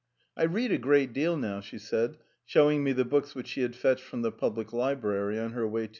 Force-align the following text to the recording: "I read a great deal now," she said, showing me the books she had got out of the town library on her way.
"I 0.35 0.45
read 0.45 0.71
a 0.71 0.79
great 0.79 1.13
deal 1.13 1.37
now," 1.37 1.59
she 1.59 1.77
said, 1.77 2.17
showing 2.43 2.83
me 2.83 2.91
the 2.91 3.05
books 3.05 3.35
she 3.45 3.61
had 3.61 3.73
got 3.79 3.85
out 3.85 4.01
of 4.13 4.21
the 4.23 4.31
town 4.31 4.65
library 4.71 5.37
on 5.37 5.51
her 5.51 5.67
way. 5.67 5.89